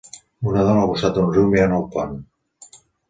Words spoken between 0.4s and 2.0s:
Una dona al costat d'un riu mirant el